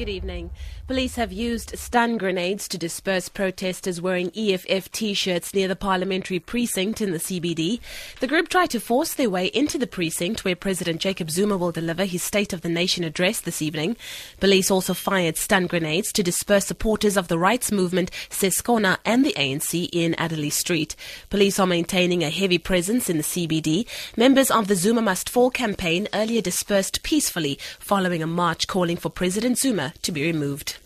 [0.00, 0.50] Good evening.
[0.86, 7.02] Police have used stun grenades to disperse protesters wearing EFF t-shirts near the parliamentary precinct
[7.02, 7.80] in the CBD.
[8.20, 11.70] The group tried to force their way into the precinct where President Jacob Zuma will
[11.70, 13.94] deliver his State of the Nation address this evening.
[14.40, 19.34] Police also fired stun grenades to disperse supporters of the rights movement Seskona and the
[19.34, 20.96] ANC in Adderley Street.
[21.28, 23.86] Police are maintaining a heavy presence in the CBD.
[24.16, 29.10] Members of the Zuma Must Fall campaign earlier dispersed peacefully following a march calling for
[29.10, 30.76] President Zuma to be removed.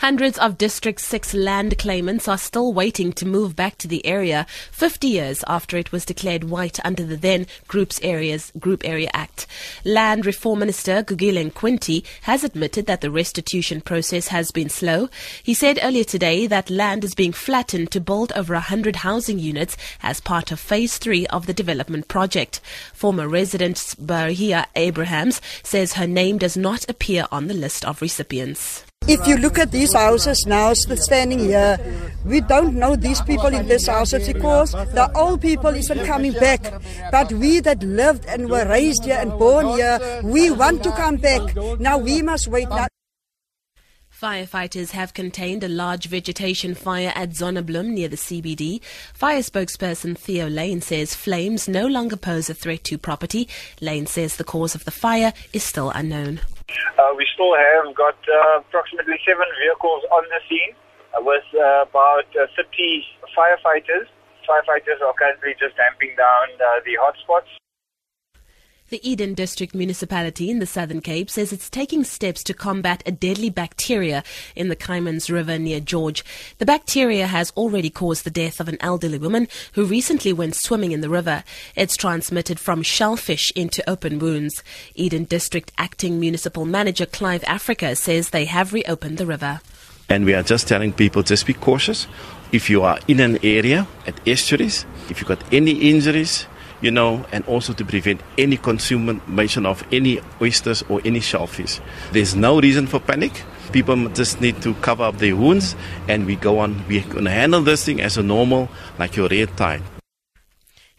[0.00, 4.46] Hundreds of District 6 land claimants are still waiting to move back to the area
[4.72, 9.46] 50 years after it was declared white under the then Groups Areas Group Area Act.
[9.84, 15.10] Land Reform Minister Gugile Nkwinti has admitted that the restitution process has been slow.
[15.42, 19.76] He said earlier today that land is being flattened to build over 100 housing units
[20.02, 22.62] as part of phase 3 of the development project.
[22.94, 28.86] Former resident Bahia Abrahams says her name does not appear on the list of recipients.
[29.10, 31.78] If you look at these houses now standing here,
[32.24, 36.62] we don't know these people in these houses because the old people isn't coming back.
[37.10, 41.16] But we that lived and were raised here and born here, we want to come
[41.16, 41.56] back.
[41.80, 42.68] Now we must wait.
[42.68, 42.86] Now.
[44.16, 48.80] Firefighters have contained a large vegetation fire at Zonnebloem near the CBD.
[49.12, 53.48] Fire spokesperson Theo Layne says flames no longer pose a threat to property.
[53.80, 56.40] Layne says the cause of the fire is still unknown.
[56.98, 60.72] Uh, we still have got uh, approximately seven vehicles on the scene
[61.16, 63.04] uh, with uh, about uh, 30
[63.34, 64.06] firefighters.
[64.46, 67.50] Firefighters are currently just damping down uh, the hotspots.
[68.90, 73.12] The Eden District Municipality in the Southern Cape says it's taking steps to combat a
[73.12, 74.24] deadly bacteria
[74.56, 76.24] in the Kaaimans River near George.
[76.58, 80.90] The bacteria has already caused the death of an elderly woman who recently went swimming
[80.90, 81.44] in the river.
[81.76, 84.64] It's transmitted from shellfish into open wounds.
[84.96, 89.60] Eden District Acting Municipal Manager Clive Africa says they have reopened the river.
[90.08, 92.08] And we are just telling people just be cautious.
[92.50, 96.48] If you are in an area at estuaries, if you've got any injuries,
[96.80, 101.80] you know, and also to prevent any consumption of any oysters or any shellfish.
[102.12, 103.42] There's no reason for panic.
[103.72, 105.76] People just need to cover up their wounds,
[106.08, 106.82] and we go on.
[106.88, 108.68] We're going to handle this thing as a normal,
[108.98, 109.82] like your red tide.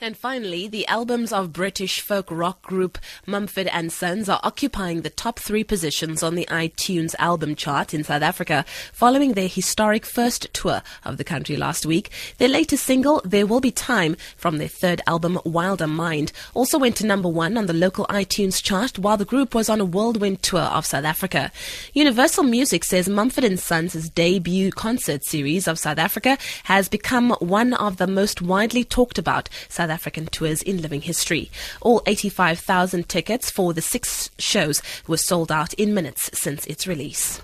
[0.04, 2.98] And finally, the albums of British folk rock group
[3.28, 8.04] Mumford and Sons are occupying the top three positions on the iTunes album chart in
[8.04, 12.10] South Africa following their historic first tour of the country last week.
[12.40, 16.96] Their latest single, There Will Be Time, from their third album, Wilder Mind, also went
[16.96, 20.42] to number one on the local iTunes chart while the group was on a whirlwind
[20.42, 21.52] tour of South Africa.
[21.94, 27.76] Universal Music says Mumford and Sons' debut concert series of South Africa has become one
[27.76, 31.52] of the most widely talked about South African tours in living history.
[31.82, 37.42] All 85,000 tickets for the six shows were sold out in minutes since its release.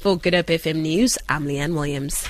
[0.00, 2.28] For Good Hope FM News, I'm Leanne Williams.